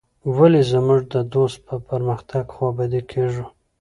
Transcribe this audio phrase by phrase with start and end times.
[0.37, 3.45] ولي موږ د دوست په پرمختګ خوابدي کيږو.